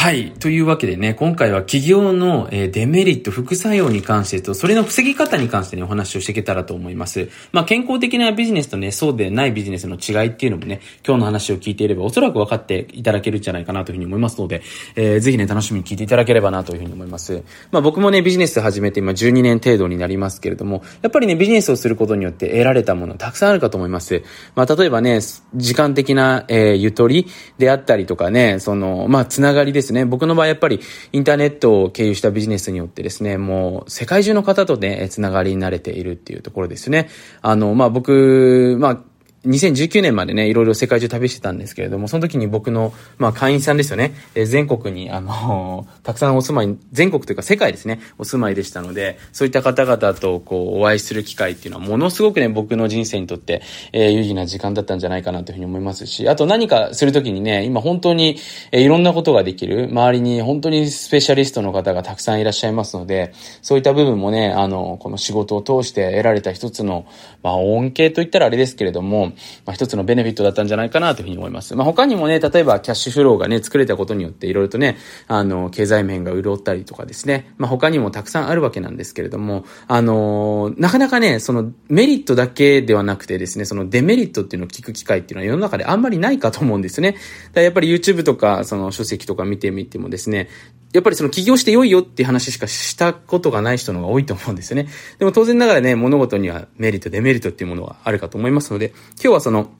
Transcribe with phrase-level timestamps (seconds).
[0.00, 0.30] はい。
[0.30, 7.28] というわけでね、今回は企業の、デメリット、副作用に関してと、それの防ぎ方に関してね、お話をしていけたらと思います。
[7.50, 14.62] まあ、健康的なビジネスとね、そうでないビジネスの違いっていうのもね、今日の話を聞いていれば、おそらく分かっていただけるんじゃないかなというふうに思いますので、
[14.94, 17.42] えー、ぜひね、楽しみに聞いていただければなというふうに思います。
[17.72, 24.22] まあ、僕もね、ビジネス始めて今12年程度になりますけれども、やっぱりね、ビジネスをすることによって得られたものたくさんあるかと思います。
[24.54, 25.18] まあ、例えばね、
[25.56, 27.26] 時間的な、えー、ゆとり
[27.58, 30.04] であったりとかね、その、まあ、つながりですね。
[30.04, 30.80] 僕の場合やっぱり
[31.12, 37.08] インターネットを経由したビジネスによってですね、もう世界中の方とね、つながりになれているっていうところですね。
[37.42, 39.02] あの、まあ、僕、まあ、
[39.48, 53.62] 2019年までね、いろいろ世界中旅してたんですけれども、その時に僕の、まあ、会員さんですよね、えー、全国に、あのー、 たくさんお住まい、全国というか世界ですね、お住まいでしたので、そういった方々と、こう、お会いする機会っていうのは、ものすごくね、僕の人生にとって、
[53.92, 58.36] えー、有意義な時間だったんじゃないかなというふうに思いますし、あと何かするときにね、今本当に、
[58.70, 63.32] えー、いろんなことができる、周りに本当にスペシャリストの方がたくさんいらっしゃいますので、
[63.62, 67.06] そういった部分もね、あの、この仕事を通して得られた一つの、
[67.42, 69.32] まあ、恩恵といったらあれですけれども、
[69.66, 71.74] まあ、一つのベネフィットだったんじゃないかなというふうに思います。
[71.74, 87.16] まあ、他にもね、例えばキャッシュフローがね、作れたことによっていろいろとね、あの、経済面が潤ったりとかですね、まあ、他にもたくさんあるわけなんですけれども、あのなかなかね、そのメリットだけではなくてですね、そのデメリットっていうのを聞く機会っていうのは世の中であんまりないかと思うんですね。
[87.52, 90.48] だやっぱり YouTube とか、その書籍とか見てみてもですね、
[90.92, 94.88] やっぱりその起業して良いよっていう話しかしたことがない人の方が多いと思うんですよね。
[95.18, 99.70] でも当然ながらね、物事にはメリット、デメリットっていうものはあるかと思いますので、今日はその、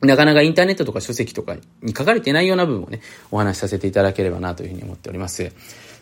[0.00, 3.00] なかなかインターネットとか書籍とかに書かれてないような部分をね、
[3.30, 5.52] お話しさせていただければなというふうに思っております。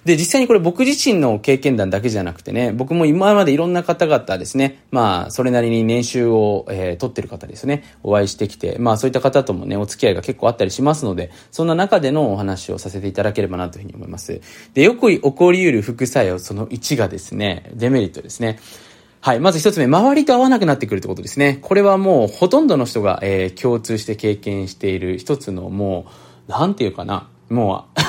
[0.04, 14.40] で、実際にこれ僕自身の経験談だけじゃなくてね、僕も今までいろんな方々ですね、まあ、それなりに年収を、えー、取ってる方ですね、お会いしてきて、まあそういった方ともね、お付き合いが結構あったりしますので、そんな中でのお話をさせていただければなというふうに思います。
[14.72, 18.58] で、よく起こり得る副作用その1がですね、デメリットですね。
[19.20, 19.40] はい。
[19.40, 21.58] まず一つ目、周りと合わなくなってくるってことですね。
[21.60, 26.06] これはもうほとんどの人が、えー、共通して経験している一つのも
[26.48, 27.28] う、なんていうかな。
[27.50, 28.00] もう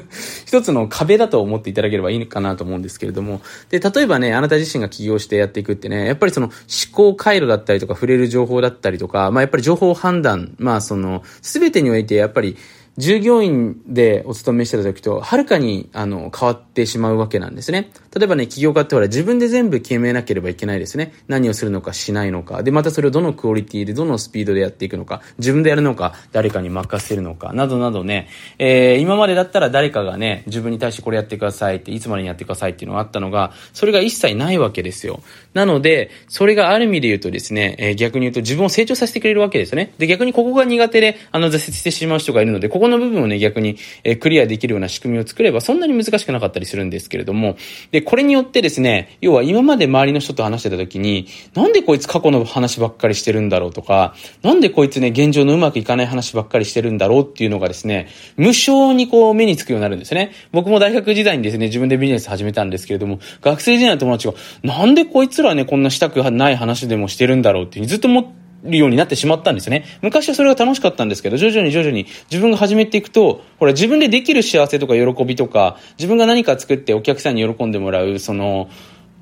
[0.46, 3.42] 一つの壁だと思っていただければいいかなと思うんですけれども。
[3.68, 6.54] で、例えばね、あなた自身が起業してやっていくってね、やっぱりその思
[6.92, 12.56] 考回路だったりとか、触れる情報だったりとか、まあやっぱり情報判断、まあその、すべてにおいてやっぱり、
[12.98, 17.90] 従業員でお勤めしてた時と、はるかに、あの、変わってしまうわけなんですね。
[18.14, 21.14] 例えばね、起業家ってほら、自分で全部決めなければいけないですね。
[21.26, 22.62] 何をするのかしないのか。
[22.62, 25.22] で、またそれをどのクオリティで、どのスピードでやっていくのか。
[25.38, 27.54] 自分でやるのか、誰かに任せるのか。
[27.54, 35.22] などなどね、えー、今までだったら誰かがね、自分に対してこれやってくださいって、いつまでにやってくださいっていうのがあったのが、それが一切ないわけですよ。
[35.54, 39.94] なので、それがある意味で言うとですね、えー、逆に言うと自分を成長させてくれるわけですよね。
[39.96, 47.54] で、逆にここが苦手で、あの、挫折してしまう人がいるので、こここの部分をね、逆に、え、クリアできるような仕組みを作れば、そんなに難しくなかったりするんですけれども、
[47.92, 60.32] で、これによってですね、要は今まで周りの人と話してた時に、なんでこいつ過去の話ばっかりしてるんだろうとか、なんでこいつね、現状のうまくいかない話ばっかりしてるんだろうっていうのがですね、無償にこう目につくようになるんですね。
[60.50, 69.84] 僕も大学時代にですね、自分でビジネス始めたんですけれども、学生時代の友達が、なんでこいつらね、こんなしたくない話でもしてるんだろうってずっと思ってるようになってしまったんですね。
[70.02, 78.68] 昔はそれが楽しかったんですけど、徐々に徐々に自分が始めていくと、ほら自分でできる幸せとか喜びとか、自分が何か作ってお客さんに喜んでもらう、その、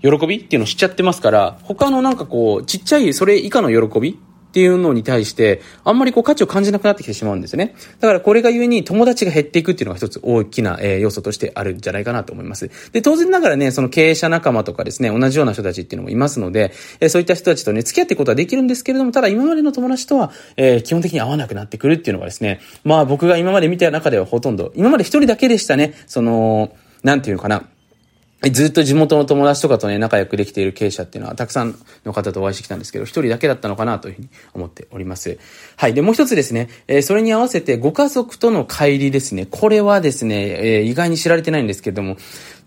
[0.02, 4.18] 喜びっていうのを知っちゃってますから、他のなんかこう、ちっちゃいそれ以下の喜び
[4.50, 7.76] っていうのに対して、あんまりこう価値を感じなくなってきてしまうんですね。
[8.00, 12.68] だからこれがゆえに友達が減っていくっていうのが一つ大きな、え要素としてあるんじゃないかなと思います。
[12.92, 26.72] で、当然ながらね、その経営者仲間とかですね、同じような人たちっていうのもいますので、えそういった人たちとね、付き合っていくことはできるんですけれども、ただ今までの友達とは、えー、基本的に合わなくなってくるっていうのがですね、まあ僕が今まで見た中ではほとんど、今まで一人だけでしたね、その、
[27.02, 27.64] なんていうのかな、
[28.48, 31.74] ずっと地元の友達とかとね、仲良くできている経営者っていうのは、たくさん
[32.06, 35.38] の方とお会いしてきたんですけど、一人だけだったのかなというふうに思っております。
[35.76, 35.94] はい。
[35.94, 39.46] で、もう一つですね、えー、それに合わせてご家族との帰りですね。
[39.50, 42.16] これはですね、えー、意外に知られてないんですけども、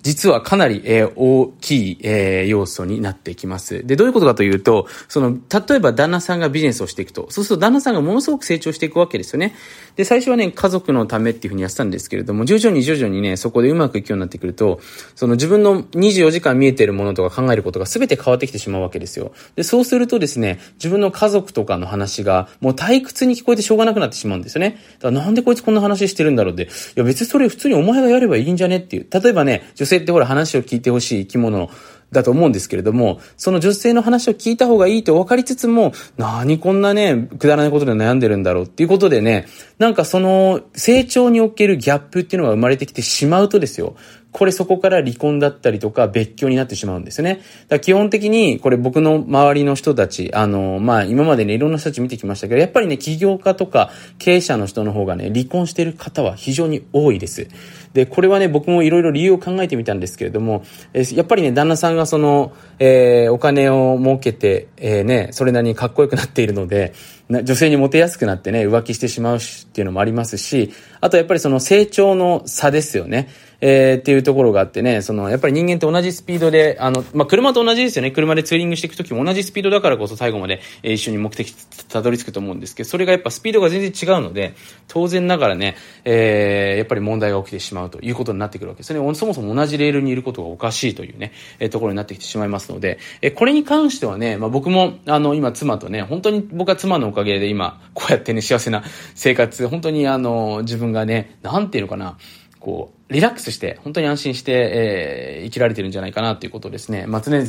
[0.04, 3.88] 実はかなり、えー、大きい、えー、要素になってきます。
[3.88, 9.56] で、どういうことかというと、その、例えば旦那さんがビジネスをしていくと、そうすると旦那さんがものすごく成長していくわけですよね。
[9.96, 14.82] で、最初はね、家族のためっていうふうにやってたんですけれども、徐々に徐々にね、そこでうまくいくようになってくると、
[15.16, 19.32] その自分の24時間見えてるものとか考えることが全て変わってきてしまうわけですよ。
[19.56, 24.78] で、そうするとですね、自分の家族とかの話が、もう退屈に聞こえてしょうがなくなってしまうんですよね。
[25.00, 29.08] だからなんでこいつこんな話してるんだろうって、いや別にそれ普通にお前がやればいいんじゃねっていう。
[29.10, 31.70] 例えばね、女性ってほら話を聞いてほしい生き物
[32.14, 39.48] だと思うんですけれども、その女性の話を聞いた方がいいと分かりつつも、何こんなね、くだらないことで悩んでるんだろうっていうことでね、
[39.80, 43.96] なんかその成長におけるギャップっていうのが生まれてきてしまうとですよ、
[44.34, 47.42] これそこから離婚だったりとか別居になってしまうんですね。
[47.70, 57.48] だ基本的にこれ僕の周りの人たち、あの、まあ今までねいろんな人たち見てきましたけど、やっぱりね起業家とか経営者の人の方がね離婚してる方は非常に多いです。
[57.94, 60.64] で、これはね僕もいろいろ理由を考えてみたんですけれども、
[60.94, 66.94] えやっぱりね旦那さんがその、えー、お金を儲けて、えー、ね、それなりにかっこよくなっているので、
[67.30, 70.72] 女性にモテやすくなってね、浮気してしまうしっていうのもありますし、
[71.02, 73.30] あとやっぱりその成長の差ですよね。
[73.66, 78.12] えー、っていうところがあってね、その、やっぱり人間って同じスピードで、あの、まあ、車と同じですよね。
[78.12, 81.54] 車でツーリングしていくときも同じスピードだからこそ最後まで、えー、一緒に目的
[81.88, 84.54] たどり着くと思うんですけど、それがやっぱスピードが全然違うので、
[84.90, 89.00] 当然ながらね、えー、やっぱり問題が起きてしまうということになってくるわけですね。
[89.16, 98.84] そもそも同じレールにいることがおかしいというね、えー、ところになってきてしまいますので、えー、これに関してはね、まあ、僕も、あの、今妻とね、本当に僕は妻のおかげで今、こうやってね、幸せな
[99.16, 102.18] 生活、本当にあの、自分がね、なんていうのかな、
[102.64, 107.46] こう、リラックスして、本当に安心して、えー、生きられてるんじゃないかなということをですね、まあ、常々、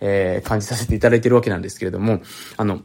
[0.00, 2.20] えー、感じさせていただいてるわけなんですけれども、
[2.58, 2.82] あの、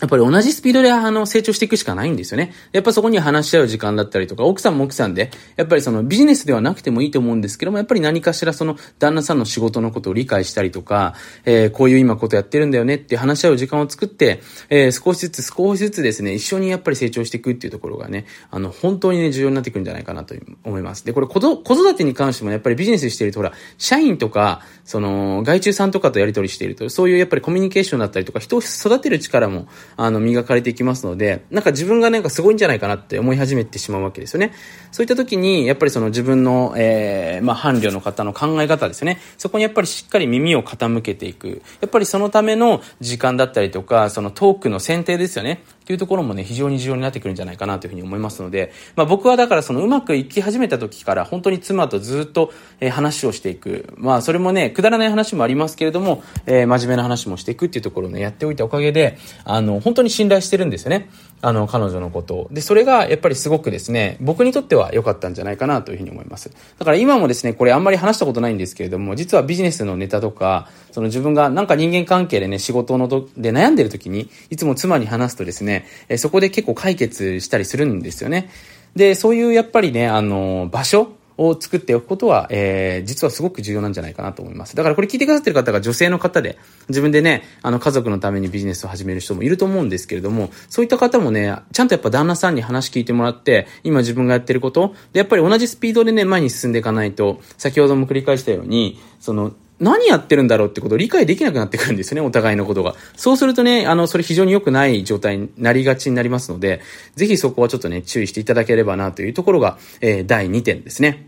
[0.00, 2.52] やっぱり同じスピードであの成長していくしかないんですよね。
[2.72, 11.14] やっぱそこに話し合う時間だったりとか、奥さんも奥さんで、やっぱりそのビジネスではなくてもいいと思うんですけども、やっぱり何かしらその旦那さんの仕事のことを理解したりとか、
[11.44, 20.34] えー、こういう今ことやってるんだよねって話し合う時間を作って、えー、少しずつ少しずつですね、一緒にやっぱり成長していくっていうところがね、あの、本当にね、重要になってくるんじゃないかなと
[20.64, 21.04] 思います。
[21.04, 29.66] で、これ子育てに関してもやっぱりビジネスしてると、ほら、社員とか、その、外注さんとかとやり取りしていると、そういうやっぱりコミュニケーションだったりとか、人を育てる力も、
[29.98, 34.52] あの、磨かれていきますので、なんか自分がなんかすごいんじゃないかなって思い始めてしまうわけですよね。
[34.92, 39.18] そういった時に、やっぱりその自分の、えー、まあ、伴侶の方の考え方ですよね。
[39.36, 41.62] そこにやっぱりしっかり耳を傾けていく。
[41.80, 45.64] やっぱりそのための時間だったりとか、そのトークの選定ですよね。
[45.82, 53.94] っていうところもね、非常に重要になってくるんじゃないかなというふうに思いますので、まあ僕はだからそのうまくいき始めた時から本当に妻とずっと、えー、話をしていく。
[53.96, 59.16] まあそれもね、くだらない話もありますけれども、えー、真面目な話もしていくっていうところをね、やっておいたおかげで、
[59.46, 61.08] あの、本当に信頼してるんですよね。
[61.40, 62.48] あの、彼女のことを。
[62.50, 66.50] で、それがやっぱりすごくですね、僕にとっては良かったんじゃないかなというふうに思います。
[66.78, 78.50] だから今もですね、これあんまり話したことないんですけれども、実はビジネスのネタとか、その自分がなんか人間関係でね、仕事のとで悩んでる時に、いつも妻に話すとですね、えそこで結構解決したりするんですよね。
[78.94, 81.08] で、そういうやっぱりね、あの、場所
[81.38, 84.76] を作っておくことは、えー、実はすごく重要なんじゃないかなと思います。
[84.76, 86.58] だからこれ聞いてくださってる方が女性の方で、
[86.88, 102.94] 自分でね、あの家族のためにビジネスを始める人もいると思うんですけれども、そういった方もね、ちゃんとやっぱ旦那さんに話聞いてもらって、今自分がやってること、で、やっぱり同じスピードでね、前に進んでいかないと、先ほども繰り返したように、その、何やってるんだろうってことを理解できなくなってくるんですよね、お互いのことが。
[103.16, 106.80] そうするとね、あの、それ非常に良くない状態になりがちになりますので、
[107.14, 111.27] ぜひそこはちょっとね、注意していただければなというところが、えー、第2点ですね。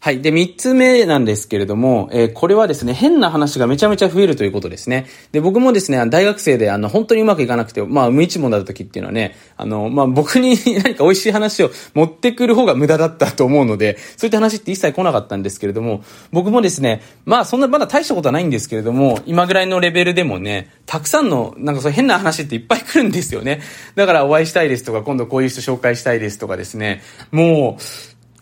[0.00, 0.22] はい。
[0.22, 5.06] で、三つ目なんですけれども、えー、これはですね、変な話がめちゃめちゃ増えるということですね。
[5.32, 23.62] で、僕もですね、大学生で、あの、本当にうまくいかなくて、まあ、無一文だった時っていうのはね、あの、まあ、僕に 何か美味しい話を持ってくる方が無駄だったと思うので、そういった話って一切来なかったんですけれども、僕もですね、まあ、そんなまだ大したことはないんですけれども、今ぐらいのレベルでもね、たくさんの、なんかそういう変な話っていっぱい来るんですよね。
[23.96, 27.02] だからお会いしたいですとか、今度こういう人紹介したいですとかですね、
[27.32, 27.82] もう、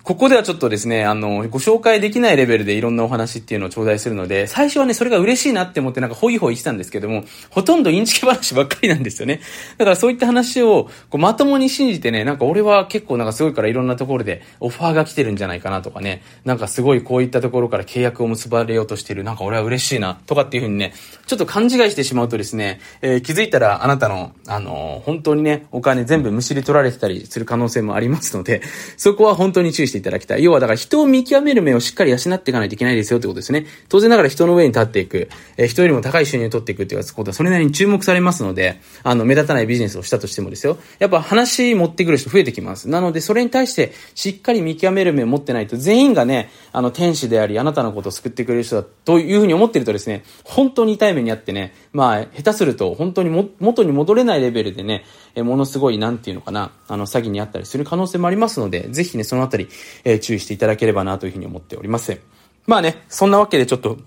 [0.07, 9.41] ここではちょっとですね、あの、ご紹介できないレベルでいろんなお話っていうのを頂戴するので、最初はね、それが嬉しいなって思ってなんかホイホイしてたんですけども、ほとんどインチキ話ばっかりなんですよね。
[9.79, 20.95] だからそういった話をこうまともに信じてね、なんか俺は結構なんかすごいからいろんなところでオファーが来てるんじゃないかなとかね、なんかすごいこういったところから契約を結ばれようとしてる、なんか俺は嬉しいな、とかっていうふうにね、
[21.27, 28.63] ちょっと勘違いしてしまうとですね、えー、気づいたらあなたの、あのー、本当にね、お金全部むしり取られてたりする可能性もありますので、
[28.97, 30.45] そこは本当に注意していただきたい。
[30.45, 33.67] 要はだから人を見極める目をしっかり養っていかないといけないですよってことですね。
[33.89, 40.79] 当然ながら人の上に立っていく、えー、人よりも高い収入を取っていくっていうことはそれなりに注目されますので、あの、目立たないビジネスをしたとしてもですよ。
[40.99, 42.89] やっぱ話持ってくる人増えてきます。
[42.89, 55.05] なので、それに対してしっかり見極める目を持ってないと、全員がね、あの、天使であり、あなたのことを救ってくれる人だというふうに思ってるとですね、本当に痛い目にあってね、まあ、下手すると本当にも元に戻れないレベルでね、
[55.37, 59.69] えものすごい、なんていうのかな、あの、詐欺にあったりする可能性もありますので、ぜひね、そのあたり、
[60.03, 62.19] え、注意していただければなというふうに思っております。
[62.67, 63.99] まあね、そんなわけでちょっと、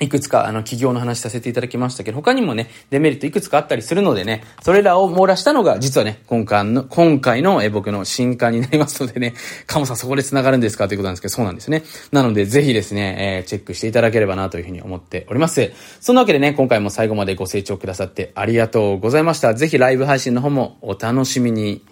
[0.00, 9.34] いくつか、あの、企業の話させていただきましたけど、他にもね、デメリットいくつかあったりするのでね、それらを網羅したのが、実はね、今回の、今回の、え、僕の新刊になりますのでね、
[9.66, 11.84] カモさんそこで繋がるんですかということなんですけど、そうなんですね。
[12.12, 15.70] なので、ぜひですね、えー、チェックしていただければなというふうに思っております。
[16.00, 19.52] そんなわけでね、今回も最後までご清聴くださってありがとうございました。
[19.54, 21.84] ぜひライブ配信の方もお楽しみに。